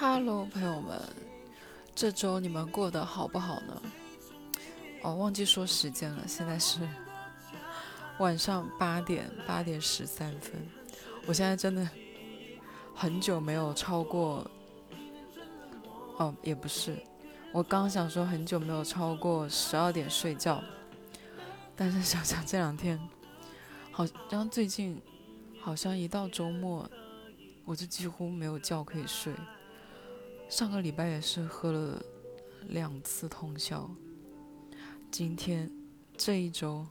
[0.00, 0.98] Hello，朋友们，
[1.94, 3.82] 这周你们过得好不好呢？
[5.02, 6.88] 哦，忘记说时间了，现在是
[8.18, 10.52] 晚上八点八点十三分。
[11.26, 11.86] 我现在真的
[12.94, 14.50] 很久没有超过，
[16.16, 16.96] 哦，也不是，
[17.52, 20.64] 我刚想说很久没有超过十二点睡觉，
[21.76, 22.98] 但是想想这两天，
[23.90, 24.98] 好像最近
[25.60, 26.90] 好像一到周末，
[27.66, 29.34] 我就几乎没有觉可以睡。
[30.50, 32.02] 上个礼拜也是喝了
[32.70, 33.88] 两次通宵，
[35.08, 35.70] 今天
[36.16, 36.84] 这一周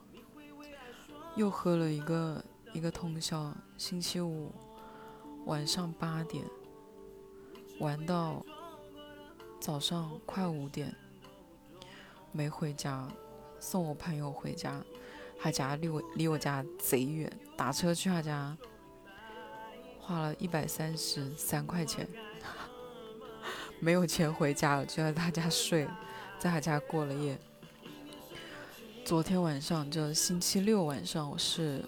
[1.36, 2.42] 又喝了一个
[2.72, 3.54] 一个通宵。
[3.78, 4.50] 星期五
[5.46, 6.46] 晚上八点
[7.80, 8.46] 玩到
[9.60, 10.96] 早上快五点，
[12.32, 13.10] 没回家，
[13.60, 14.82] 送我朋友回家，
[15.38, 18.58] 他家离我离我家贼远，打车去他家
[20.00, 22.08] 花了一百三十三块钱。
[23.82, 25.88] 没有钱回家了，就在他家睡，
[26.38, 27.40] 在他家过了夜。
[29.06, 31.82] 昨天晚上就星期六晚上，我是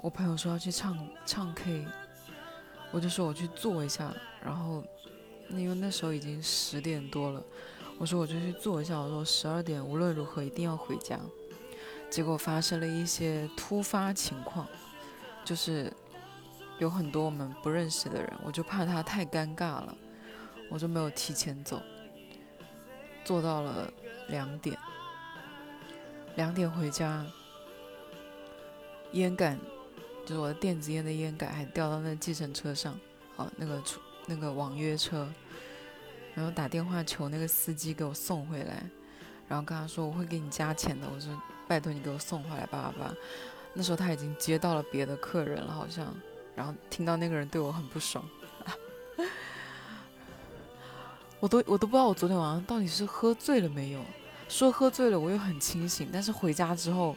[0.00, 1.86] 我朋友说要去唱唱 K，
[2.90, 4.12] 我就说我去坐一下，
[4.44, 4.82] 然后
[5.50, 7.42] 因为那时候已经十点多了，
[7.98, 11.18] 我说我就去坐一下，我说十二点无论如何一定要回家。
[12.10, 14.66] 结果发生了一些突发情况，
[15.44, 15.92] 就是。
[16.78, 19.94] 有很多我们不认识的人，我就怕他太尴尬了，
[20.70, 21.82] 我就没有提前走，
[23.24, 23.92] 做到了
[24.28, 24.78] 两点，
[26.36, 27.26] 两点回家，
[29.12, 29.58] 烟杆
[30.24, 32.96] 就是我的电子烟的烟杆还掉到那计程车上，
[33.34, 35.28] 哦，那个出那个网约车，
[36.34, 38.88] 然后打电话求那个司机给我送回来，
[39.48, 43.12] 然后跟他说我会给你加钱的，我说拜托你给我送回来吧吧，
[43.74, 46.14] 那时候他已经接到了别的客人了，好像。
[46.58, 48.28] 然后听到那个人对我很不爽，
[51.38, 54.00] 我都我都不知道我昨天晚上到底是喝醉了没有。
[54.48, 56.08] 说喝醉了，我又很清醒。
[56.12, 57.14] 但是回家之后，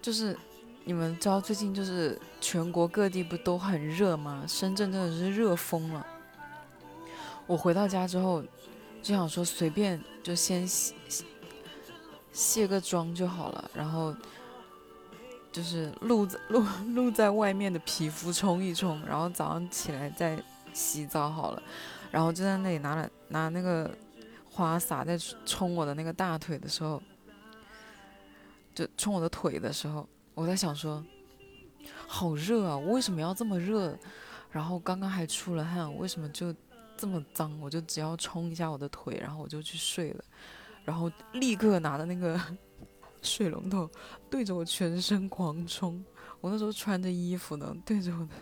[0.00, 0.38] 就是
[0.84, 4.44] 你们知道最近就是全国各地不都很热吗？
[4.46, 6.06] 深圳真的是热疯了。
[7.48, 8.40] 我回到家之后
[9.02, 10.94] 就想说随便就先卸
[12.32, 14.14] 卸个妆就好了，然后。
[15.52, 16.64] 就是露露
[16.94, 20.42] 露在外面的皮肤冲一冲，然后早上起来再
[20.72, 21.62] 洗澡好了。
[22.10, 23.94] 然后就在那里拿了拿那个
[24.50, 27.02] 花洒在冲我的那个大腿的时候，
[28.74, 31.04] 就冲我的腿的时候，我在想说，
[32.06, 32.76] 好热啊！
[32.76, 33.94] 我为什么要这么热？
[34.50, 36.54] 然后刚刚还出了汗，为什么就
[36.96, 37.58] 这么脏？
[37.60, 40.24] 我就只要冲一下我的腿，然后我就去睡了，
[40.84, 42.40] 然后立刻拿的那个。
[43.22, 43.88] 水龙头
[44.28, 46.04] 对着我全身狂冲，
[46.40, 48.34] 我那时候穿着衣服呢，对着我的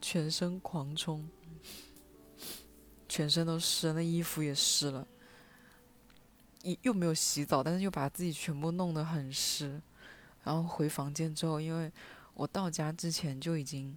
[0.00, 1.26] 全身狂冲，
[3.08, 5.08] 全身都湿，那衣服也湿了，
[6.62, 9.80] 又又没有洗澡，但是又把自己全部弄得很湿。
[10.44, 11.90] 然后回房间之后，因为
[12.34, 13.96] 我到家之前就已经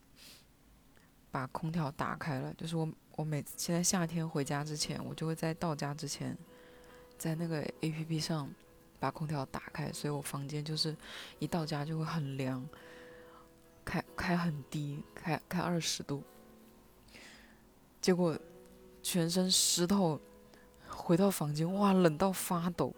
[1.29, 6.37] 把空调打开了，就是我我每次现在夏天回家之前，我就会在到家之前，
[7.17, 8.49] 在那个 A P P 上。
[9.01, 10.95] 把空调打开，所以我房间就是
[11.39, 12.63] 一到家就会很凉，
[13.83, 16.21] 开开很低，开开二十度。
[17.99, 18.37] 结果
[19.01, 20.21] 全身湿透，
[20.87, 22.93] 回到房间哇，冷到发抖。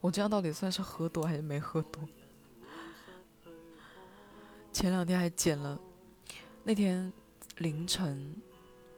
[0.00, 2.02] 我这样到底算是喝多还是没喝多？
[4.72, 5.78] 前两天还剪了，
[6.64, 7.12] 那天
[7.58, 8.34] 凌晨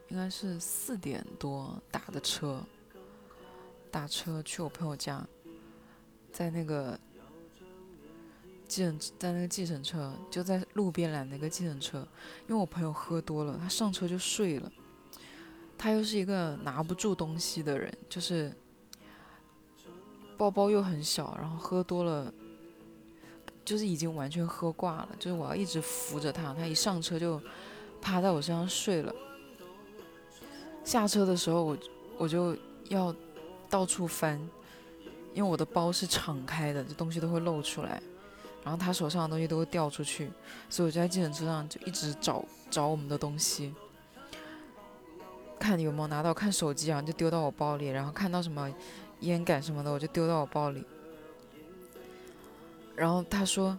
[0.07, 2.63] 应该是四点多打的车，
[3.91, 5.27] 打车去我朋友家。
[6.31, 6.97] 在那个
[8.67, 11.99] 计程，在那个计程车，就在路边拦那个计程车，
[12.47, 14.71] 因为我朋友喝多了，他上车就睡了。
[15.77, 18.53] 他又是一个拿不住东西的人，就是
[20.37, 22.33] 包包又很小，然后喝多了，
[23.65, 25.09] 就是已经完全喝挂了。
[25.19, 27.41] 就是我要一直扶着他，他一上车就
[27.99, 29.13] 趴在我身上睡了。
[30.83, 31.77] 下车的时候，我
[32.17, 32.55] 我就
[32.89, 33.13] 要
[33.69, 34.39] 到处翻。
[35.33, 38.01] 因为我的包是敞开的，这东西都会露出来，
[38.63, 40.29] 然后他手上的东西都会掉出去，
[40.69, 43.73] 所以我就在计程车上就一直找找我们的东西，
[45.57, 48.69] 看有没有拿到，看手机啊就丢到我包里，然后看到什么
[49.21, 50.83] 烟杆什么的我就丢到我包里。
[52.95, 53.77] 然后他说，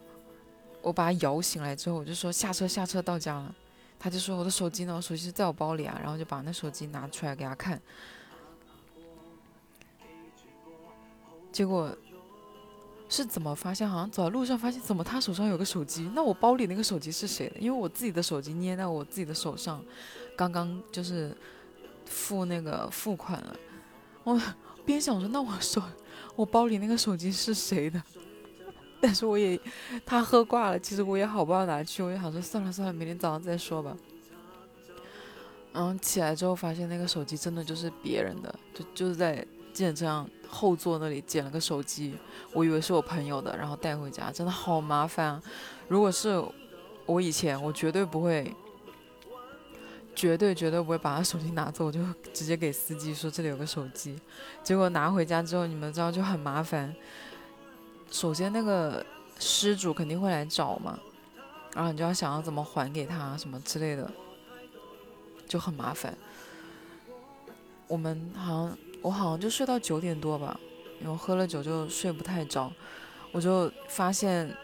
[0.80, 3.54] 我把他摇醒来之后，我就说下车下车到家了，
[3.98, 4.96] 他就说我的手机呢？
[4.96, 7.80] 我手机在我包里啊，然后就把那手机拿出来给他看。
[11.52, 11.94] 结果
[13.08, 13.86] 是怎么发现？
[13.88, 16.10] 好像走在路上发现，怎么他手上有个手机？
[16.14, 17.60] 那我包里那个手机是谁的？
[17.60, 19.84] 因为我自己的手机捏在我自己的手上，
[20.34, 21.36] 刚刚就是
[22.06, 23.56] 付那个付款了。
[24.24, 24.40] 我
[24.86, 25.82] 边想说，那我手
[26.34, 28.02] 我包里那个手机是谁的？
[28.98, 29.60] 但是我也
[30.06, 32.02] 他喝挂了，其实我也好不到哪去。
[32.02, 33.94] 我就想说，算了算了，明天早上再说吧。
[35.72, 40.30] 然后起来之后发现那个手机真的就是别人的，就就是在计程车上。
[40.52, 42.14] 后座那里捡了个手机，
[42.52, 45.42] 我以为是我朋友的，然后带回家，真的好麻烦啊！
[45.88, 46.40] 如果是
[47.06, 48.54] 我以前，我绝对不会，
[50.14, 52.00] 绝对绝对不会把他手机拿走，我就
[52.34, 54.20] 直接给司机说这里有个手机。
[54.62, 56.94] 结果拿回家之后，你们知道就很麻烦。
[58.10, 59.04] 首先那个
[59.38, 60.98] 失主肯定会来找嘛，
[61.74, 64.12] 然后你就要想要怎么还给他什么之类的，
[65.48, 66.14] 就很麻烦。
[67.88, 68.78] 我们好像。
[69.02, 70.58] 我好像就睡到九点多吧，
[71.00, 72.72] 因为喝了酒就睡不太着，
[73.32, 74.56] 我就发现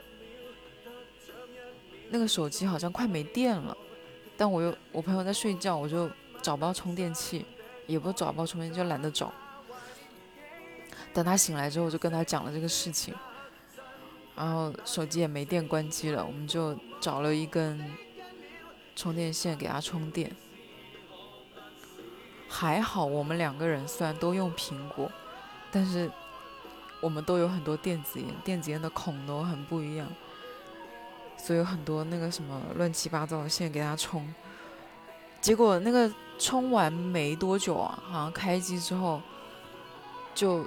[2.09, 3.77] 那个手机好像快没电了，
[4.37, 6.09] 但我又我朋友在睡觉，我就
[6.41, 7.45] 找不到充电器，
[7.87, 9.33] 也不找不到充电，就懒得找。
[11.13, 13.13] 等他醒来之后，我就跟他讲了这个事情，
[14.37, 17.85] 然后手机也没电，关机了，我们就找了一根
[18.95, 20.31] 充电线给他充电。
[22.49, 25.11] 还好，我们两个人虽然都用苹果，
[25.71, 26.11] 但是
[27.01, 30.09] 我们都有很多电子烟，电子烟的孔都很不一样，
[31.37, 34.27] 所以有很多那个什么乱七八糟的线给他充。
[35.41, 39.23] 结果那个充完没多久啊，好像开机之后
[40.35, 40.67] 就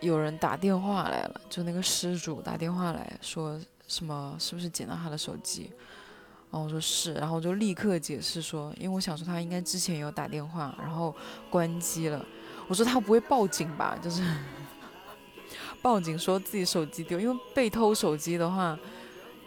[0.00, 5.70] 有人打电话来了，就那个失主打电话来说什么是不是捡到他的手机？
[6.52, 11.14] 然后我说是，然后我就立刻解释说，因为我想说他应该之前有打电话，然后
[11.48, 12.24] 关机了。
[12.66, 13.96] 我说他不会报警吧？
[14.02, 14.22] 就是
[15.80, 18.76] 报警说自己手机丢，因为被偷手机的话，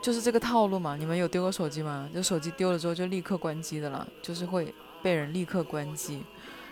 [0.02, 0.96] 就是这个套路嘛。
[0.96, 2.10] 你们有丢过手机吗？
[2.14, 6.24] 就手机丢了之后就立刻关机的了，就是会被人立刻关机。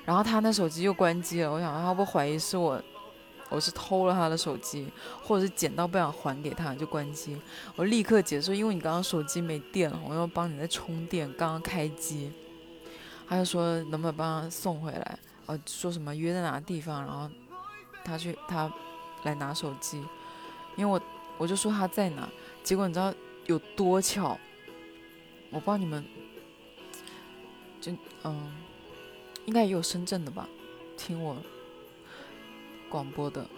[0.05, 2.81] 然后他那手机又关机了，我想他不怀疑是我。
[3.51, 4.87] 我是偷了他的手机，
[5.21, 7.37] 或者是捡到不想还给他就关机。
[7.75, 12.31] 我立刻解释，因为你刚刚手机没电了，我要帮你在充电，刚刚开机。
[13.27, 15.19] 他就说能不能帮他送回来？
[15.47, 17.29] 呃，说什么约在哪个地方，然后
[18.03, 18.71] 他去他
[19.23, 19.97] 来拿手机。
[20.77, 21.01] 因为我
[21.37, 22.29] 我就说他在哪，
[22.63, 23.13] 结果你知道
[23.47, 24.39] 有多巧？
[25.49, 26.05] 我不知道你们，
[27.81, 27.91] 就
[28.23, 28.51] 嗯，
[29.45, 30.47] 应该也有深圳的吧？
[30.95, 31.35] 听我。
[32.91, 33.49] 广播的，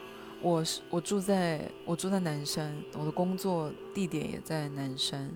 [0.44, 5.32] 我是我住在我住在南山，我的工作地点也在南山，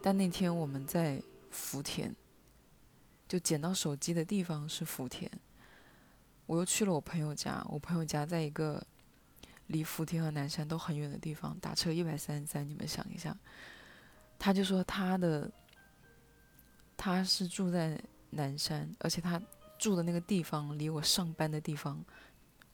[0.00, 1.20] 但那天我们在
[1.50, 2.14] 福田，
[3.26, 5.28] 就捡到手机的地方是福田，
[6.46, 8.80] 我又去了我朋友家，我朋友家在一个
[9.66, 13.36] 离福田和南山都很远的地方，打车一百三十三，你们想一下，
[14.38, 15.50] 他就说他的
[16.96, 18.00] 他是住在
[18.30, 19.42] 南山，而且他
[19.76, 22.04] 住的那个地方离我上班的地方。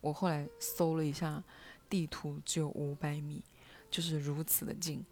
[0.01, 1.43] 我后来搜了一下
[1.89, 3.43] 地图，只有五百米，
[3.91, 5.05] 就是如此的近。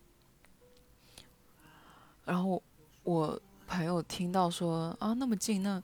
[2.25, 2.63] 然后
[3.03, 5.83] 我朋友听到说啊那么近，那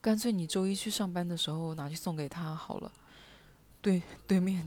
[0.00, 2.92] 干脆你周一去上班的时候拿去送给他好了。
[3.80, 4.66] 对，对面，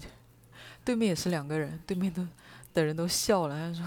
[0.84, 2.28] 对面也是两个人，对面的
[2.74, 3.56] 的人都笑了。
[3.56, 3.86] 他说，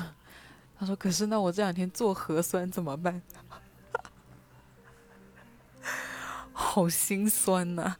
[0.78, 3.22] 他说可是那我这两天做核酸怎么办？
[6.52, 7.96] 好心酸呐。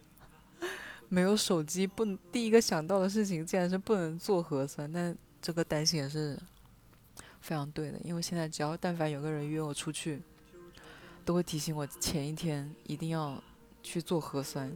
[1.15, 4.91] 没有手机，不第一个想到的事情竟然是不能做核酸。
[4.91, 6.37] 那这个担心也是
[7.41, 10.21] 非常对的，因为现在只要但凡有个人约我出去，
[11.25, 13.41] 都会提醒我前一天一定要
[13.81, 14.69] 去做核酸，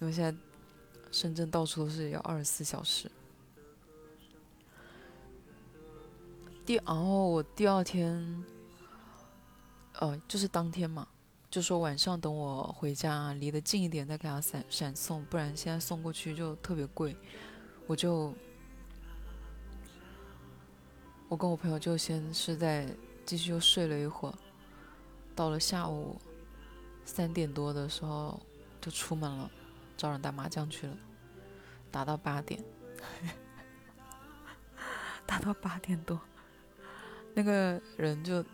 [0.00, 0.38] 因为现在
[1.10, 3.10] 深圳到处都是要二十四小时。
[6.66, 8.44] 第然后我第二天，
[9.94, 11.08] 呃，就是当天嘛。
[11.54, 17.16] 就说晚上等我回家，离得近一点再给他闪闪送，不然现在送过去就特别贵。
[17.86, 18.34] 我就
[21.28, 22.88] 我跟我朋友就先是在
[23.24, 24.34] 继续又睡了一会儿，
[25.36, 26.20] 到了下午
[27.04, 28.40] 三点多的时候
[28.80, 29.48] 就出门了，
[29.96, 30.96] 找人打麻将去了，
[31.88, 32.60] 打到八点，
[35.24, 36.20] 打到八点多，
[37.32, 38.44] 那个人就。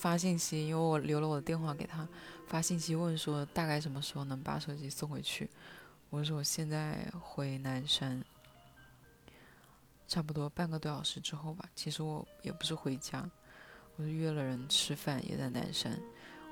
[0.00, 2.08] 发信息，因为我留了我的电话给他，
[2.46, 5.48] 发信息问说大概什么时候能把手机送回去。
[6.08, 8.24] 我说我现在回南山，
[10.08, 11.66] 差不多半个多小时之后吧。
[11.76, 13.28] 其实我也不是回家，
[13.96, 16.00] 我就约了人吃饭，也在南山。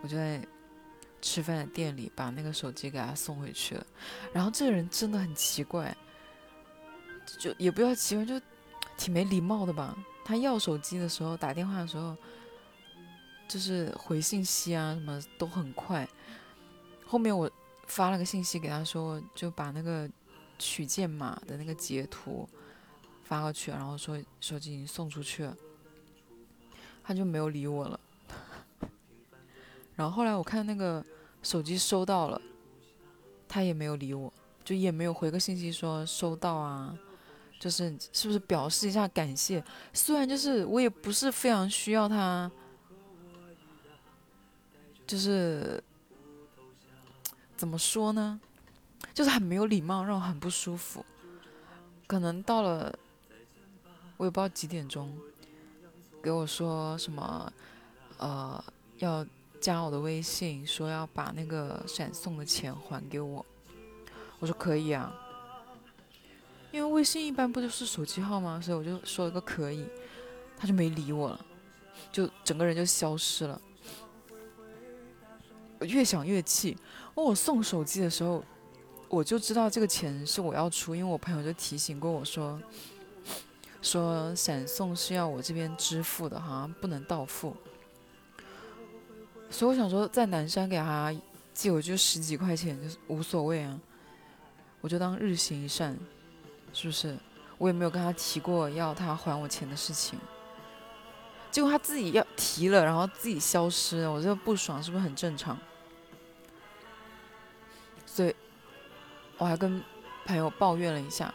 [0.03, 0.47] 我就在
[1.23, 3.87] 吃饭的店里把那个手机给他送回去了。
[4.33, 5.97] 然后这个人真的很奇怪，
[7.41, 8.39] 就也不要奇怪，就
[8.99, 9.97] 挺没礼貌的吧？
[10.25, 12.15] 他要手机的时候，打电话的时候，
[13.49, 16.07] 就是回信息啊什么都很快。
[17.07, 17.51] 后面我
[17.87, 20.09] 发了个信息给他说，就把那个
[20.59, 22.47] 取件码的那个截图
[23.25, 25.57] 发过去，然后说手机已经送出去了，
[27.03, 27.99] 他就没有理我了。
[29.97, 31.05] 然后后来我看那个
[31.43, 32.41] 手机收到了，
[33.49, 36.97] 他也没有理我，就也没有回个信息说收到啊。
[37.61, 39.61] 就是是不是表示一下感谢？
[39.93, 42.49] 虽然就是我也不是非常需要他，
[45.09, 45.83] 就是
[47.57, 48.39] 怎么说呢？
[49.15, 51.05] 就是很没有礼貌，让我很不舒服。
[52.07, 52.95] 可能到了
[54.19, 55.17] 我也不知道几点钟，
[56.23, 57.51] 给我说什么
[58.19, 58.63] 呃
[58.99, 59.27] 要
[59.61, 63.45] 加我的微信，说要把那个闪送的钱还给我。
[64.39, 65.13] 我说可以啊。
[66.71, 68.61] 因为微信一般不就是手机号吗？
[68.63, 69.87] 所以我就说了个可以，
[70.55, 71.47] 他就没理我了，
[72.13, 73.59] 就整个人就消失了。
[75.79, 76.77] 我越想越气，
[77.15, 78.45] 问我送手机的时候，
[79.09, 82.61] 我就知道这个钱是我要出，因为我朋友就提醒过我说，
[83.81, 87.57] 说闪送是要我这边支付的，好像不能到付。
[89.51, 91.15] 所以我想说，在南山给他
[91.55, 93.79] 寄，我就十几块钱，就无所谓啊，
[94.81, 95.97] 我就当日行一善。
[96.71, 97.17] 是不是？
[97.57, 100.19] 我也没有跟他提过要他还我钱的事情，
[101.51, 105.59] 结果他自己要提了，然后自己消失了，我这不爽是不是很正常？
[108.19, 108.35] 所以
[109.37, 109.81] 我还跟
[110.25, 111.33] 朋友抱怨了一下，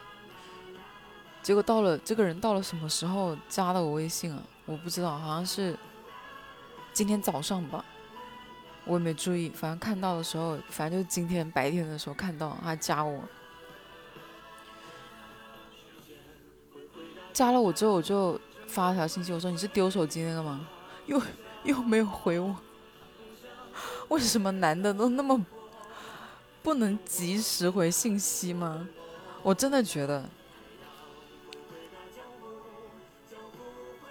[1.41, 4.43] 结果到了这个人到了什么时候加的我微信啊？
[4.65, 5.79] 我不知道，好像是
[6.91, 7.85] 今天早上吧，
[8.83, 13.23] 我也没注意，反正看到的时候，反正就是今天白天的时候看到他加我。
[17.31, 18.37] 加了我之后，我就
[18.67, 20.67] 发了条信息，我说你是丢手机那个吗？
[21.05, 21.21] 又
[21.63, 22.53] 又没有回我。
[24.09, 25.45] 为什么男的都那么
[26.63, 28.87] 不能及时回信息吗？
[29.43, 30.27] 我真的觉得，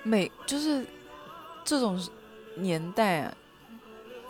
[0.02, 0.87] 每就是
[1.64, 1.99] 这种
[2.56, 3.35] 年代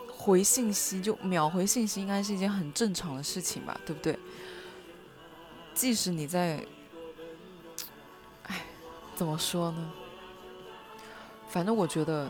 [0.07, 4.17] 回信息就秒回信息，应该是一件很正常的事情吧，对不对？
[5.73, 6.65] 即使你在。
[8.43, 8.65] 哎
[9.15, 9.91] 怎么说呢？
[11.47, 12.29] 反正我觉得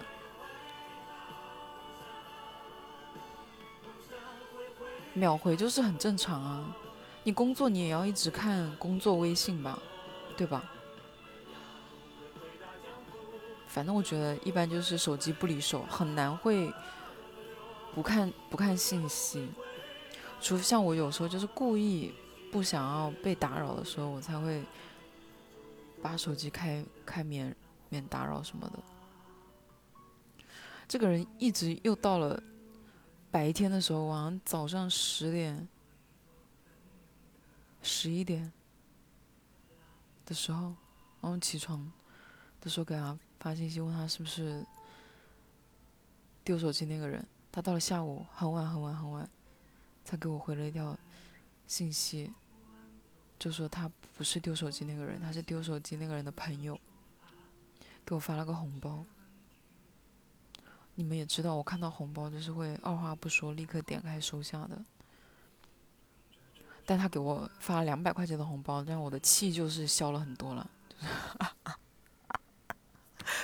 [5.14, 6.76] 秒回就是很正常啊。
[7.24, 9.80] 你工作你也要一直看工作微信吧，
[10.36, 10.64] 对吧？
[13.68, 16.72] 反正我觉得一般就是手机不离手，很难会
[17.94, 19.48] 不看不看信息。
[20.42, 22.14] 除非像我有时候就是故意
[22.52, 24.64] 不想要被打扰的时候，我才会。
[26.04, 27.56] 把手机开开免
[27.88, 28.80] 免打扰什么的。
[30.86, 32.44] 这个人一直又到了
[33.34, 35.68] 白天的时候，晚上早上十点、
[37.82, 38.54] 十一点
[40.24, 40.76] 的时候，
[41.20, 41.92] 然后起床
[42.62, 44.64] 的时候给他发信息，问他是不是
[46.44, 47.26] 丢手机那个人。
[47.52, 49.28] 他到了下午很晚很晚很晚，
[50.06, 50.96] 才给我回了一条
[51.66, 52.32] 信息。
[53.40, 56.80] 就说他不是丢手机那个人，他是丢手机那个人的朋友，
[58.06, 59.04] 给我发了个红包。
[60.96, 64.84] 你们也知道，我看到红包就是会二话不说立刻点开收下的。
[66.86, 70.70] 但他给我发了两百块钱的红包，让我的气就是消了很多了，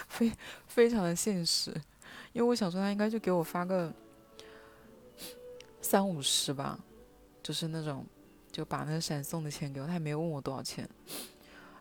[0.08, 0.32] 非
[0.68, 1.72] 非常的现实。
[2.34, 3.94] 因为我想说他应该就给我发个
[5.82, 6.80] 三五十吧，
[7.42, 8.06] 就是那种。
[8.52, 10.90] 就把那个闪送的钱给我，他也没有问我多少钱。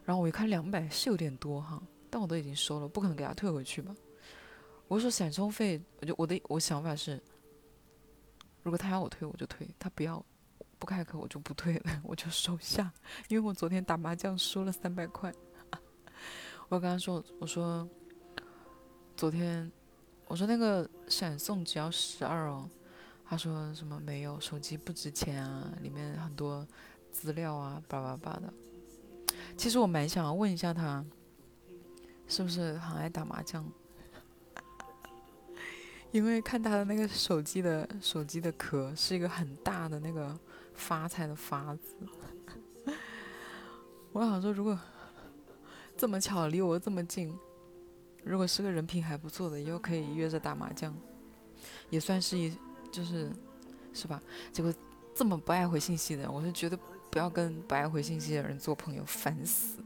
[0.04, 3.96] 然后我一看两百是有点多哈，但我都已经收了，不可能给他退回去吧？
[4.88, 7.22] 我说闪送费，我就我的我想法是，
[8.62, 10.24] 如果他要我退我就退，他不要
[10.78, 12.90] 不开口我就不退了，我就收下。
[13.28, 15.32] 因为我昨天打麻将输了三百块，
[16.68, 17.86] 我跟他说我说
[19.14, 19.70] 昨天
[20.26, 22.68] 我说那个闪送只要十二哦。
[23.30, 26.66] 他说什么没有手机不值钱啊，里面很多
[27.12, 28.50] 资料啊，叭叭叭的。
[29.54, 31.04] 其实我蛮想问一下他，
[32.26, 33.70] 是不是很爱打麻将？
[36.10, 40.38] 因为看他的那个手机的手机的壳是一个很大的那个
[40.74, 41.94] 发财的发字。
[44.12, 44.78] 我想说，如果
[45.96, 47.36] 这么巧离我这么近，
[48.24, 50.94] 如果是个人品还不错的，以后可以约着打麻将，
[51.90, 52.56] 也算是一。
[52.90, 53.30] 就是，
[53.92, 54.18] 是吧？
[54.50, 54.72] 结果
[55.14, 56.78] 这么不爱回信息的人，我是觉得
[57.10, 59.84] 不要跟不爱回信息的人做朋友，烦死。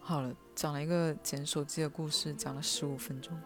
[0.00, 3.38] 好了，讲了一个捡手机的故事，讲了十五分钟。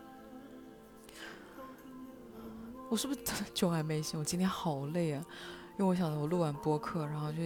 [2.88, 3.20] 我是不是
[3.52, 4.18] 就还没醒？
[4.18, 5.24] 我今天好累啊，
[5.78, 7.38] 因为我想着我录完播客，然后就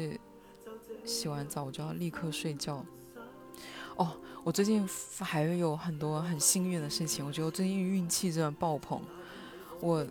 [1.05, 2.85] 洗完澡，我就要立刻睡觉。
[3.97, 9.01] 哦，我最近还有很多很幸运的事情，我觉得我最近运气真的爆棚。
[9.81, 10.07] 我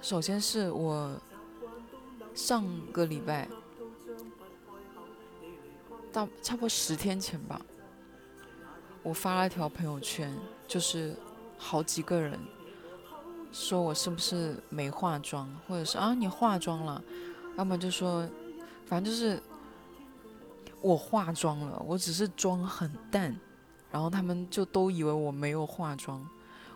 [0.00, 1.16] 首先是我
[2.34, 3.48] 上个礼拜。
[6.12, 7.58] 到差不多十天前吧，
[9.02, 10.30] 我发了一条朋友圈，
[10.68, 11.16] 就是
[11.56, 12.38] 好几个人
[13.52, 17.02] 说我是不是没化妆，或者是啊你化妆了，
[17.56, 18.28] 要么就说，
[18.86, 19.40] 反正就是
[20.80, 23.36] 我化妆了，我只是妆很淡，
[23.90, 26.26] 然后他们就都以为我没有化妆，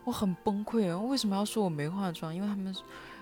[0.05, 0.99] 我很崩溃啊！
[0.99, 2.35] 为什么要说我没化妆？
[2.35, 2.75] 因为他们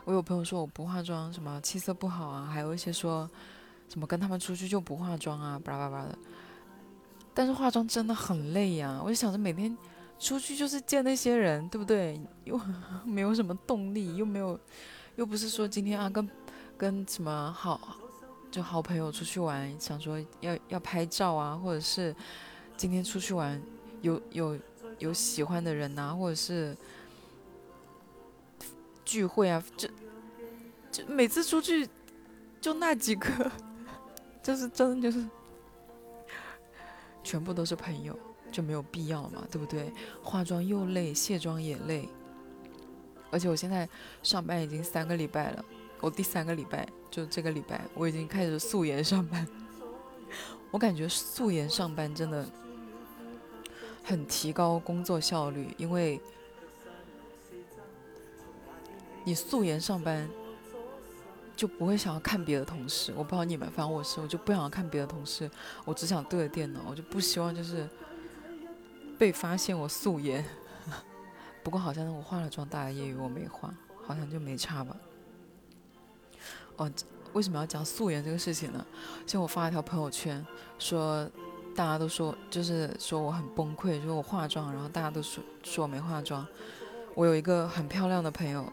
[0.04, 3.30] 我有朋友说我不化妆，什么气色不好啊，还有一些说。
[3.87, 6.18] 怎么跟他们出去就不化妆啊，巴拉巴拉的。
[7.34, 9.76] 但是化妆真的很累呀，我就想着每天
[10.25, 12.19] 出去就是见那些人，对不对？
[12.45, 12.59] 又
[13.04, 14.59] 没有什么动力，又没有，
[15.16, 16.26] 又不是说今天啊跟
[16.78, 17.99] 跟什么好
[18.50, 22.16] 就好朋友出去玩，想说要要拍照啊，或者是
[22.75, 23.61] 今天出去玩
[24.00, 24.59] 有有
[24.99, 26.75] 有喜欢的人呐，或者是
[29.04, 29.87] 聚会啊，就
[30.90, 31.87] 就每次出去
[32.62, 33.28] 就那几个。
[34.43, 35.26] 就是真的就是，
[37.23, 38.14] 全部都是朋友，
[38.54, 39.92] 就没有必要嘛，对不对？
[40.23, 42.08] 化妆又累，卸妆也累。
[43.32, 43.88] 而且我现在
[44.23, 45.64] 上班已经三个礼拜了，
[46.00, 49.44] 我第三个礼拜就这个礼拜，我已经开始素颜上班。
[50.70, 52.46] 我感觉素颜上班真的
[54.04, 56.20] 很提高工作效率，因为
[59.25, 60.30] 你素颜上班。
[61.56, 65.49] 就不会想要看别的同事，我不知道你们，反正我是，我就不想要看别的同事，
[65.84, 67.88] 我只想对着电脑，我就不希望就是
[69.18, 70.44] 被发现我素颜。
[71.62, 73.73] 不过好像我化了妆，大家也以为我没化，
[74.06, 74.96] 好像就没差吧。
[76.77, 76.90] 哦，
[77.33, 78.85] 为什么要讲素颜这个事情呢？
[79.27, 80.44] 像我发了条朋友圈，
[80.79, 81.29] 说
[81.74, 86.46] 大家都说就是说我很崩溃，说我化妆，然后大家都说说我没化妆。
[87.14, 88.70] 我有一个很漂亮的朋友，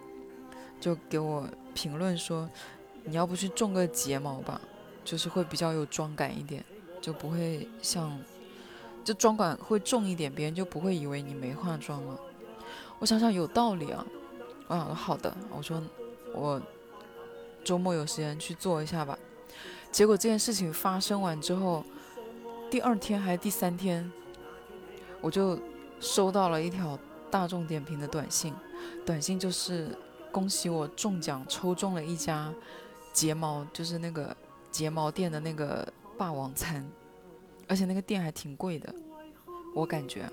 [0.79, 1.47] 就给我。
[1.73, 2.49] 评论说
[3.05, 4.59] ：“你要不去种个睫毛吧，
[5.05, 6.61] 就是会比较有妆感一点，
[6.99, 8.19] 就不会像，
[9.03, 12.19] 就妆感会重一点，别人就不会以为你没化妆了。”
[12.99, 14.05] 我想想有道理啊，
[14.67, 15.81] 我想说好的，我说
[16.33, 16.61] 我
[17.63, 19.17] 周末有时间去做一下吧。
[19.91, 21.83] 结果这件事情发生完之后，
[22.69, 24.11] 第二天还是第三天，
[25.19, 25.59] 我就
[25.99, 26.97] 收到了一条
[27.29, 28.53] 大众点评的短信，
[29.05, 29.95] 短信就是。
[30.33, 32.53] 恭喜我中奖，抽中了一家
[33.11, 34.33] 睫毛，就是那个
[34.71, 35.85] 睫毛店的那个
[36.17, 36.89] 霸王餐，
[37.71, 38.93] 而且那个店还挺贵的，
[39.73, 40.29] 我感觉，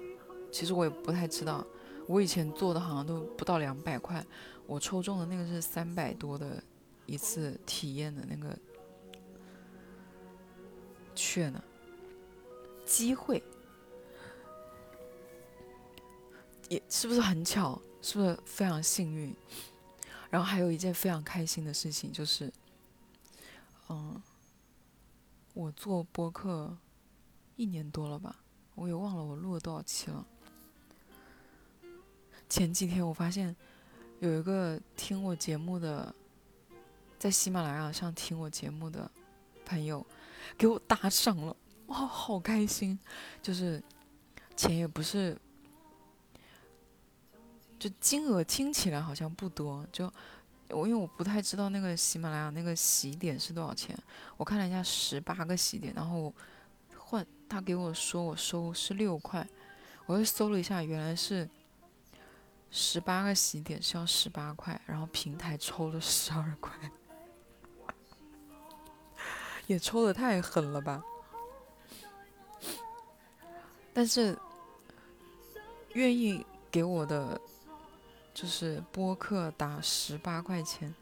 [0.50, 1.64] 其实我也不太知道，
[2.08, 4.26] 我以前做的好像都不到两百块，
[4.66, 6.60] 我抽中的那个是三百多的
[7.06, 8.58] 一次体验的那个
[11.14, 11.62] 券呢，
[12.84, 13.40] 机会，
[16.68, 17.80] 也是不是很巧？
[18.02, 19.32] 是不是非常幸运？
[20.28, 22.52] 然后还有一件非常开心的事情，就是，
[23.88, 24.20] 嗯，
[25.54, 26.76] 我做播客
[27.58, 28.36] 一年多了吧，
[28.76, 30.24] 我也忘了我录了多少期了。
[32.48, 33.54] 前几天我发现
[34.20, 36.14] 有一个听我节目的，
[37.18, 39.10] 在喜马拉雅上听我节目的
[39.66, 40.06] 朋友
[40.56, 41.56] 给我打赏了，
[41.88, 42.96] 哇，好开心！
[43.42, 43.82] 就是
[44.56, 45.36] 钱也不是。
[47.76, 50.12] 就金额听起来好像不多，就
[50.70, 53.98] 我因为我不太知道那个喜马拉雅那个喜点是多少钱，
[54.36, 56.32] 我看了一下十八个喜点，然后
[57.48, 59.48] 他给我说我收是六块，
[60.06, 61.48] 我又搜了一下，原来是
[62.70, 66.72] 十八个喜点是要十八块，然后平台抽了十二块，
[69.66, 71.02] 也抽的太狠了吧，
[73.92, 74.38] 但是
[75.94, 77.40] 愿意给我的。
[78.34, 80.94] 就是播客打十八块钱，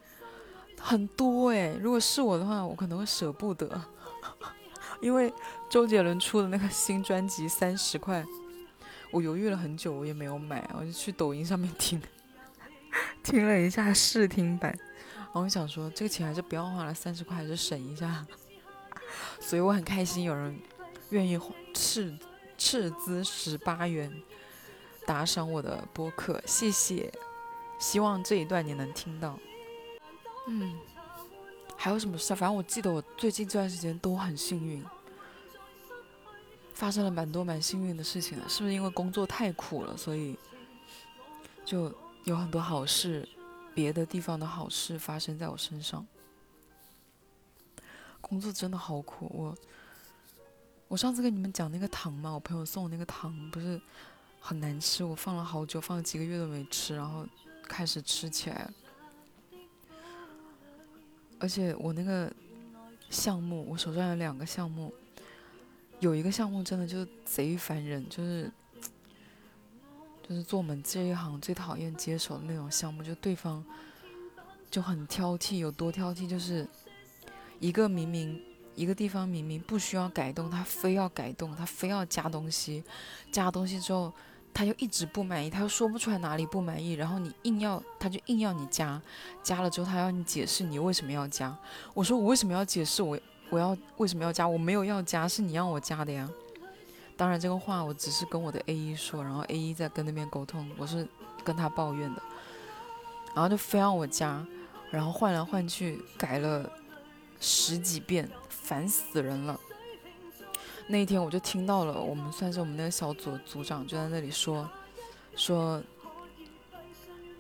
[0.81, 1.75] 很多哎。
[1.75, 3.79] 如果是我的话，我可能会舍不得，
[5.07, 5.33] 因为
[5.71, 8.27] 周杰伦出的那个新专辑三十块，
[9.13, 12.03] 我犹豫了很久，我也没有买，我就去抖音上面听，
[13.23, 14.77] 听了一下试听版，
[15.17, 18.27] 然后我想说这个钱还是不要花了，三十块还是省一下。
[19.39, 20.59] 所以我很开心，有人
[21.11, 21.41] 愿意
[21.73, 22.13] 斥
[22.59, 24.13] 斥资十八元
[25.07, 27.13] 打赏我的播客，谢谢。
[27.79, 29.39] 希望这一段你能听到。
[30.49, 30.75] 嗯，
[31.77, 32.35] 还有什么事？
[32.35, 34.85] 反正我记得我最近这段时间都很幸运。
[36.77, 40.39] 发生了蛮多蛮幸运的事情的，是不是因为工作太苦了，所以
[41.65, 41.91] 就
[42.25, 43.27] 有很多好事，
[43.75, 46.07] 别的地方的好事发生在我身上。
[48.21, 49.57] 工作真的好苦，我
[50.89, 53.81] 我上次跟你们讲那个糖嘛，我朋友送我那个糖不是
[54.39, 57.27] 很难吃，我放了好久，放了几个月都没吃，然后
[57.63, 58.71] 开始吃起来，
[61.41, 62.31] 而且我那个
[63.09, 64.93] 项目，我手上有两个项目。
[65.99, 68.51] 有一个项目真的就贼烦人，就是
[70.29, 73.65] 就是做我们这一行最讨厌接手的那种项目，就对方
[74.71, 76.69] 就很挑剔，有多挑剔，就是
[77.61, 78.39] 一个明明
[78.75, 82.85] 一个地方明明不需要改动，他非要改动，他非要加东西，
[83.33, 84.13] 加东西之后
[84.53, 89.01] 他又一直不满意，他又说不出来哪里不满意，然后你硬要他就硬要你加，
[89.43, 91.57] 加了之后他要你解释你为什么要加，
[91.95, 93.19] 我说我为什么要解释我。
[93.49, 94.47] 我要为什么要加？
[94.47, 96.29] 我没有要加，是你让我加的呀。
[97.17, 101.07] 当然，这个话我只是跟我的 A 一说，然后 A 一在跟那边沟通，我是
[101.45, 102.23] 跟他抱怨的。
[103.35, 104.45] 然后就非让我加，
[104.91, 106.71] 然后换来换去改了
[107.41, 109.59] 十几遍，烦死人了。
[110.89, 114.69] 那一天我就听到了，我们算是我们那个小组组长就在那里说，
[115.37, 115.83] 说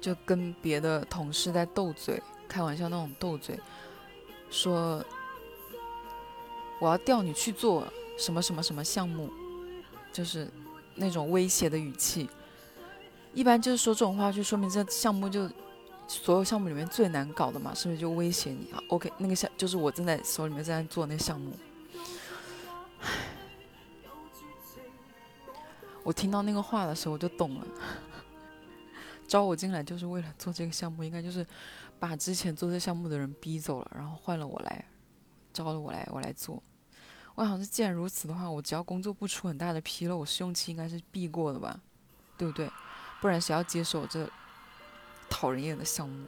[0.00, 3.58] 就跟别的同事在斗嘴，开玩笑那种斗嘴，
[4.48, 5.04] 说。
[6.78, 7.86] 我要调你去做
[8.18, 9.30] 什么什么什么项目，
[10.12, 10.48] 就是
[10.94, 12.28] 那种威胁的语气。
[13.32, 15.50] 一般就是说这种话，就说明这项目就
[16.08, 21.52] 所有项目里面最难搞的嘛，是不是就威胁你啊？OK，那个项就是我正在手里面正在做那项目。
[26.02, 27.66] 我听到那个话的时候，我就懂了。
[29.26, 31.44] 招我进来就是为了做这个项目，应该就是
[31.98, 34.84] 把之前做这项目的人逼走了，然后换了我来。
[35.56, 36.62] 招了我来，我来做。
[37.34, 41.80] 我想是，既然如此的话，我只要工作不出很大的纰漏，我试用期应该是必过的吧，
[42.36, 42.70] 对不对？
[43.22, 44.30] 不然谁要接手这
[45.30, 46.26] 讨人厌的项目？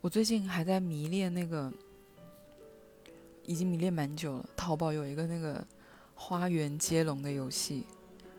[0.00, 1.70] 我最近还在迷恋那个，
[3.44, 4.48] 已经迷恋蛮久了。
[4.56, 5.62] 淘宝有一个那个
[6.14, 7.86] 花园接龙的游戏，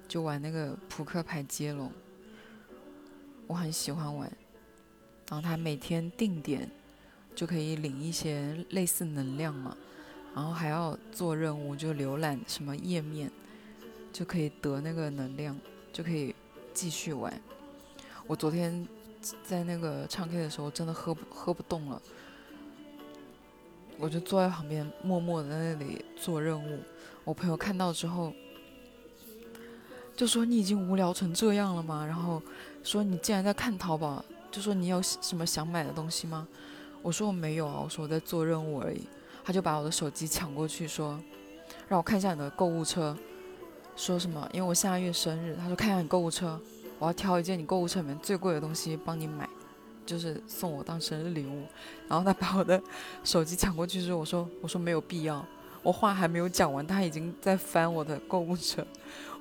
[0.08, 1.92] 就玩那个扑克牌接龙，
[3.46, 4.32] 我很喜欢玩。
[5.30, 6.68] 然后他每天定点。
[7.36, 9.76] 就可以领一些类似能量嘛，
[10.36, 13.32] 然后还要做任务，就浏览什么页面，
[14.14, 15.58] 就可以得那个能量，
[15.92, 16.36] 就可以
[16.74, 17.34] 继续玩。
[18.28, 18.88] 我昨天
[19.44, 22.02] 在那个唱 K 的时候，真的喝不喝不动了，
[23.98, 26.80] 我就坐在旁边默默的在那里做任务。
[27.24, 28.34] 我朋友看到之后，
[30.16, 32.06] 就说你已经无聊成这样了吗？
[32.06, 32.42] 然后
[32.84, 36.48] 说你竟然在看淘宝，就说你有什么想买的东西吗？
[37.02, 39.08] 我说我没有啊，我说我在做任务而已。
[39.44, 41.20] 他就把我的手机抢过去，说
[41.88, 43.18] 让我看一下你的购物车，
[43.96, 44.48] 说什么？
[44.54, 46.62] 因为我下个月生日，他说看一下你购物车，
[47.00, 49.50] 我要挑一件你购物车里面最贵的东西帮你买，
[50.06, 51.64] 就是送我当生日礼物。
[52.08, 52.80] 然后他把我的
[53.24, 55.44] 手机抢过去之后，我说我说没有必要，
[55.82, 58.86] 我话还没有讲完，他已经在翻我的购物车，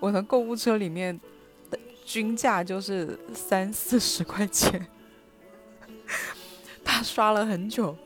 [0.00, 1.20] 我的购物车里面
[1.70, 4.88] 的均价就是三四十块钱。
[7.02, 7.96] 刷了很久，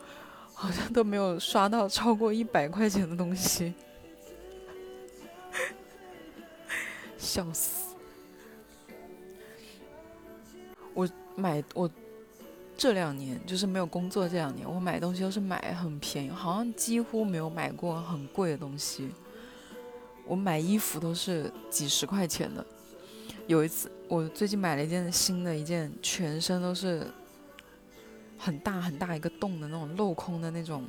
[0.53, 3.73] 好像都没有刷到超过一百块钱的东西，
[7.17, 7.95] 笑死！
[10.93, 11.89] 我买我
[12.77, 19.09] 这两年就是没有工作这两年，我买东西都是买很便宜，好像几乎没有买过很贵的东西。
[20.25, 22.65] 我买衣服都是几十块钱的。
[23.47, 27.05] 有一次，我最近买了一件新的，一件全身都是。
[28.37, 30.85] 很大很大一个洞的那种镂空的那种，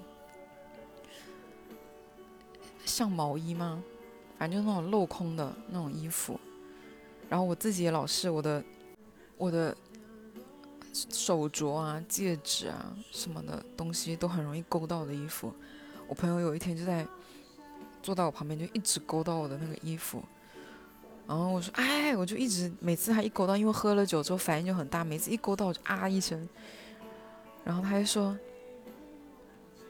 [2.85, 3.82] 像毛衣吗？
[4.38, 6.38] 反正就那种镂空的那种衣服。
[7.28, 8.62] 然后我自己也老是我的
[9.37, 9.76] 我的
[10.92, 15.52] 手镯啊、戒指啊什么的东西都很容易勾到我的衣服。
[16.06, 17.06] 我朋友有一天就在
[18.02, 20.22] 坐到我旁边，就一直勾到我的那个衣服。
[21.26, 26.48] 然后我说：“哎，我就一直每次他一勾到，因为喝了酒之后反应就很大，每次一勾到我就啊一声。”
[27.66, 28.38] 然后他还说：“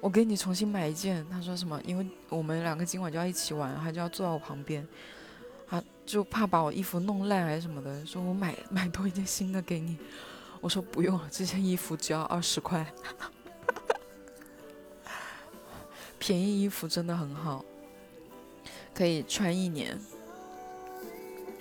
[0.01, 1.79] 我给你重新买一件。”他说什么？
[1.85, 4.89] 因为我们两个今晚就要一起玩，他就要坐在我旁边，
[5.69, 9.99] 他就怕把我衣服弄烂还是什么的，说我买 买多一件新的给你。
[10.63, 12.91] 我说不用了，这件衣服只要二十块，
[16.19, 17.63] 便宜衣服真的很好，
[18.95, 20.01] 可以穿一年、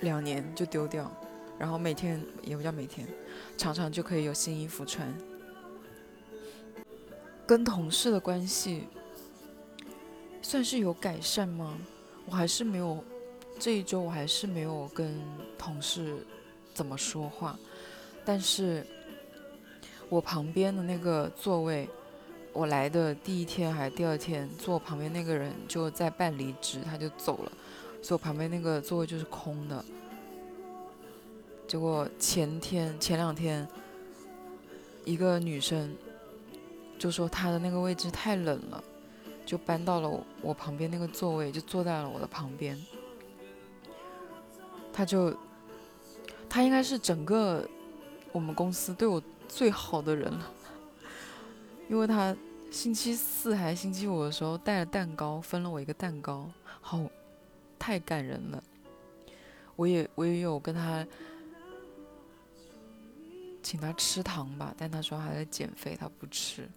[0.00, 1.12] 两年就丢掉，
[1.58, 3.06] 然后每天也不叫每天，
[3.58, 5.14] 常常就可以有新衣服穿。
[7.46, 8.88] 跟同事的关系
[10.42, 11.78] 算是有改善吗？
[12.26, 13.02] 我还是没有
[13.58, 15.14] 这一周我还是没有跟
[15.56, 16.16] 同事
[16.74, 17.56] 怎么说话，
[18.24, 18.84] 但是
[20.08, 21.88] 我旁边的那个座位，
[22.52, 27.52] 我来的第一天还是第二天，坐我旁边那个人就在办离职，他就走了，
[28.02, 29.84] 所以我旁边那个座位就是空的。
[31.68, 33.66] 结果前天前两天，
[35.04, 35.96] 一个女生
[36.98, 38.82] 就说他的那个位置太冷了，
[39.44, 42.76] 就搬到了我旁边那个座位，就坐在了我的旁边。
[44.92, 45.36] 他就，
[46.48, 47.68] 他应该是整个
[48.32, 50.50] 我们公司对我最好的人了，
[51.88, 52.34] 因为他
[52.70, 57.00] 星期四还星期五的时候带了蛋糕，分了我一个蛋糕，好，
[57.78, 58.62] 太感人了。
[59.76, 61.06] 我也我也有跟他。
[63.62, 66.68] 请他吃糖吧，但他说他在减肥，他不吃，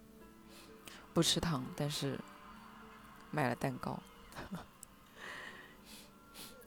[1.13, 2.19] 不吃糖，但是
[3.31, 3.99] 买了蛋糕。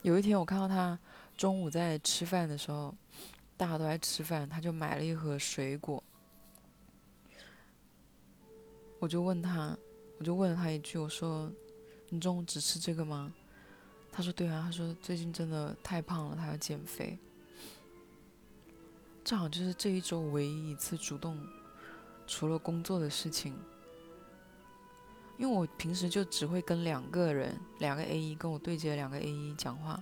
[0.03, 0.99] 有一天我看到他
[1.37, 2.93] 中午在吃饭的时候，
[3.55, 6.03] 大家都在吃饭，他就买了一盒水果。
[8.99, 9.75] 我就问他，
[10.19, 11.51] 我就问了他一句，我说
[12.09, 13.33] ：“你中午只吃这个吗？”
[14.11, 17.17] 他说：“对啊。”他说：“最近真的太胖了，他要减肥。”
[19.25, 21.37] 正好就是这一周唯一一次主动，
[22.27, 23.57] 除了工作的事情，
[25.43, 30.01] 因为我平时就只会跟两个人，两个 A 一跟我对接两个 A 一讲话，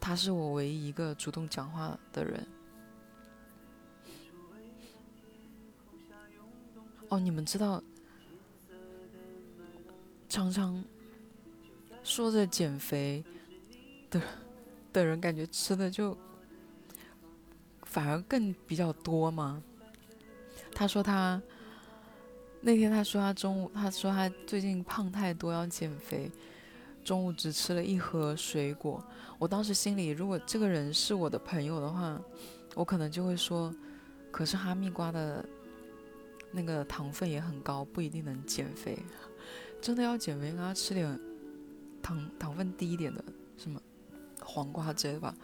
[0.00, 2.46] 他是我唯一一个主动讲话的人。
[7.10, 7.82] 哦，你们知道，
[10.30, 10.82] 常常
[12.02, 13.22] 说着减肥
[14.08, 14.18] 的
[14.94, 16.16] 的人，感觉吃的就。
[17.82, 19.62] 反而更比较多吗？
[20.74, 21.40] 他说他
[22.66, 26.32] 那天他说他中午他说他最近胖太多要减肥，
[27.04, 29.04] 中午只吃了一盒水果。
[29.38, 32.18] 我当时心里如果这个人是我的朋友的话，
[32.74, 33.70] 我可能就会说，
[34.30, 35.44] 可是哈密瓜的
[36.52, 38.98] 那个糖分也很高，不一定能减肥。
[39.82, 41.20] 真的要减肥，应该吃点
[42.02, 43.22] 糖糖分低一点的，
[43.58, 43.78] 什么
[44.40, 45.34] 黄瓜之类的吧。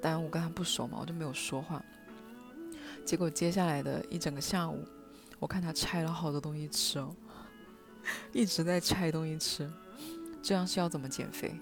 [0.00, 1.84] 当然我跟他不熟嘛，我就没有说话。
[3.04, 4.82] 结果接下来的一整个下午，
[5.40, 7.12] 我看他拆了好多东西吃哦，
[8.32, 9.68] 一直在拆东西吃，
[10.40, 11.52] 这样是要怎么减肥？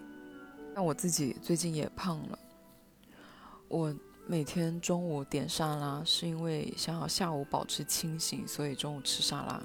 [0.75, 2.39] 那我自己最近也胖了。
[3.69, 3.95] 我
[4.27, 9.63] 每天中午点沙拉，是因为想要下午保持清醒，所以中午吃沙拉。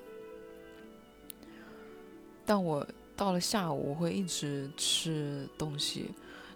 [2.45, 6.11] 但我到了下午，我会一直吃东西，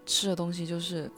[0.05, 1.11] 吃的东西就是。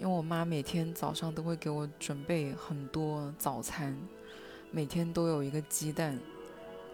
[0.00, 3.98] 因为我妈每天早上都会给我准备很多早餐，
[4.70, 6.18] 每天都有一个鸡蛋，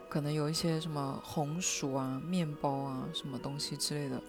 [0.09, 4.23] 可能有一些什么红薯啊、面包啊什么东西之类的，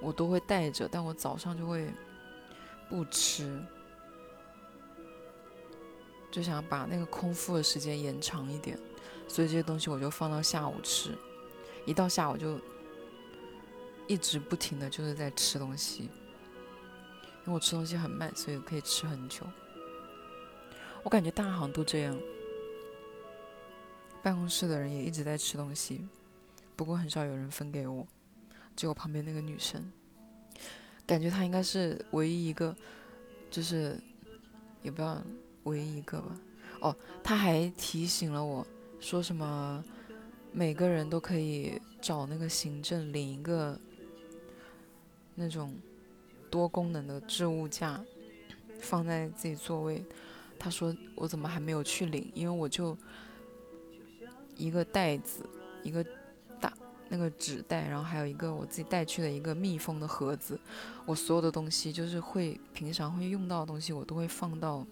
[0.00, 0.88] 我都会带着。
[0.90, 1.88] 但我早上就会
[2.88, 3.62] 不吃，
[6.30, 8.78] 就想把那个空腹的时间延长一点，
[9.28, 11.16] 所以这些东西我就放到下午吃。
[11.86, 12.58] 一到下午就
[14.06, 16.10] 一直不停的就是在吃东西。
[17.42, 19.46] 因为我吃东西很慢，所以可以吃很久。
[21.02, 22.14] 我感觉大行都这样，
[24.22, 26.06] 办公室的人也一直在吃东西，
[26.76, 28.06] 不过很少有人分给我，
[28.76, 29.90] 只有旁边那个女生，
[31.06, 32.76] 感觉她应该是唯一一个，
[33.50, 33.98] 就是
[34.82, 35.22] 也不知道
[35.64, 36.40] 唯一一个吧。
[36.80, 38.66] 哦，她还提醒了我
[39.00, 39.84] 说什么，
[40.52, 43.78] 每个人都可以找那个行政领一个
[45.34, 45.74] 那种。
[46.50, 48.04] 多功能的置物架
[48.80, 50.04] 放在自己座位，
[50.58, 52.28] 她说我怎么还没有去领？
[52.34, 52.98] 因为我就
[54.60, 55.44] 一个袋子，
[55.82, 56.04] 一个
[56.60, 56.72] 大
[57.08, 60.60] 那个纸袋，然后还有一个我自己带去的一个密封的盒子。
[61.06, 64.86] 我所有的东西就是会平常会用到的东西，我都会放到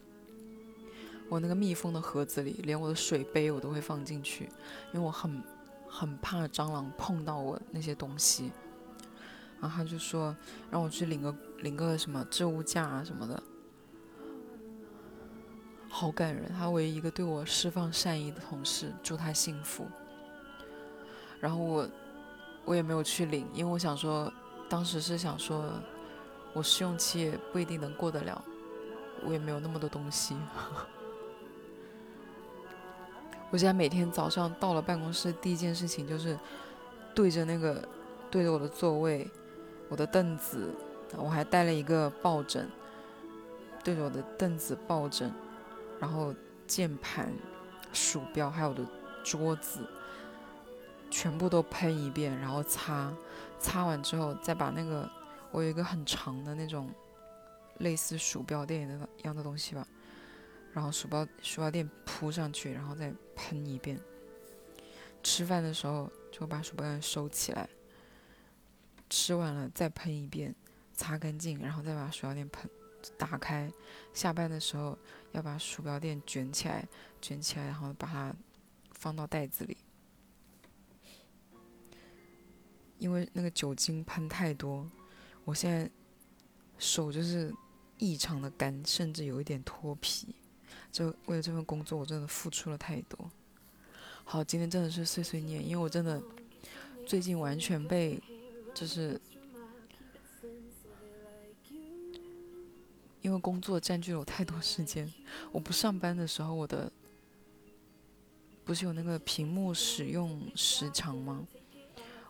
[1.28, 4.44] 我那个密封的盒子里，连我的水杯我都会放进去，
[4.92, 5.42] 因为我很
[5.86, 8.50] 很怕蟑螂碰到我那些东西。
[9.60, 10.34] 然后他就说
[10.70, 13.42] 让我去领个领个什么置物架啊什么的，
[15.98, 16.48] 好感人。
[16.56, 19.84] 他唯一一个对我释放善意的同事，祝他幸福。
[21.40, 21.88] 然后我
[22.64, 24.32] 我也没有去领，因为我想说，
[24.68, 25.68] 当时是想说，
[26.52, 28.44] 我试用期也不一定能过得了，
[29.24, 30.36] 我也没有那么多东西。
[33.50, 36.38] 我现在每天早上到了办公室，第一件事情就是
[37.12, 37.82] 对着那个
[38.30, 39.28] 对着我的座位。
[39.88, 40.70] 我的凳子，
[41.16, 42.68] 我还带了一个抱枕，
[43.82, 45.32] 对着我的凳子抱枕，
[46.00, 46.34] 然后
[46.66, 47.32] 键盘、
[47.92, 48.86] 鼠标还有我的
[49.24, 49.88] 桌子，
[51.10, 53.12] 全部都喷一遍，然后擦，
[53.58, 55.10] 擦完之后再把那个
[55.50, 56.90] 我有一个很长的那种
[57.78, 59.86] 类似鼠标垫的一样的东西吧，
[60.72, 63.98] 然后鼠标鼠标垫铺上去，然后再喷一遍。
[65.22, 67.68] 吃饭的时候就把鼠标垫收起来，
[69.10, 70.54] 吃完了再喷一遍，
[70.94, 72.70] 擦干净，然后再把鼠标垫喷
[73.16, 73.70] 打开。
[74.12, 74.96] 下班的时候
[75.32, 76.86] 要把鼠标垫卷起来，
[77.20, 78.34] 卷起来，然后把它
[78.92, 79.76] 放到袋子里。
[82.98, 84.90] 因为那个酒精喷太多，
[85.44, 85.88] 我现在
[86.78, 87.54] 手就是
[87.98, 90.34] 异常的干，甚至有一点脱皮。
[90.90, 93.30] 就为了这份工作，我真的付出了太多。
[94.24, 96.20] 好，今天真的是碎碎念，因为我真的
[97.06, 98.20] 最近完全被
[98.74, 99.20] 就是
[103.20, 105.12] 因为工作占据了我太多时间。
[105.52, 106.90] 我不上班的时候，我的
[108.64, 111.46] 不是有那个屏幕使用时长吗？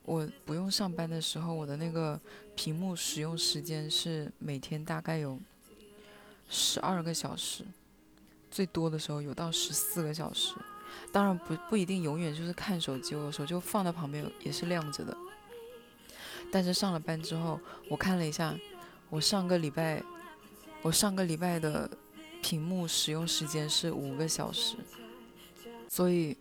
[0.04, 2.18] 我不用上班的时候，我的那个
[2.56, 5.38] 屏幕使用时间是每天大概有
[6.48, 7.62] 十二个小时，
[8.50, 10.54] 最多的时候有到十四个小时。
[11.12, 15.14] 当然不不一定永远就是看手机，有的时候就放在旁边也是亮着的。
[16.50, 18.58] 但是上了班之后，我看了一下，
[19.10, 20.02] 我上个礼拜
[20.82, 21.90] 我上个礼拜的
[22.42, 24.76] 屏幕使用时间是五个小时，
[25.88, 26.36] 所以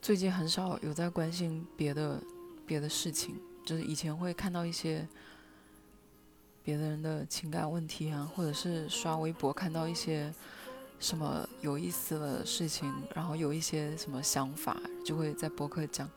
[0.00, 2.20] 最近很少有在关心别的。
[2.66, 5.06] 别的事情，就是以前会看到一些
[6.62, 10.32] 别的人的情感问题啊，或者是刷微博看到一些
[10.98, 16.08] 什么有意思的事情，然后有一些什么想法，就会在博客讲。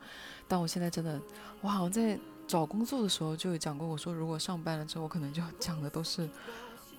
[0.48, 1.20] 但我现在真的，
[1.60, 6.26] 我好像在找工作的时候就有讲过，我说如果上班了之后，我可能就讲的都是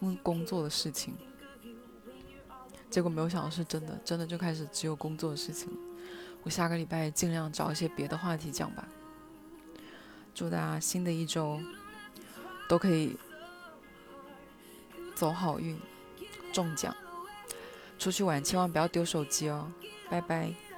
[0.02, 1.16] 问工作的事情。
[2.90, 5.70] 结果没有想到是真的，真的就开始只有工作的事情。
[6.42, 8.88] 我下个礼拜尽量找一些别的话题讲吧。
[10.34, 11.60] 祝大家新的一周
[12.68, 13.18] 都可以
[15.14, 15.78] 走好运，
[16.54, 16.96] 中奖，
[17.98, 19.72] 出去玩千万不要丢手机哦，
[20.10, 20.69] 拜拜。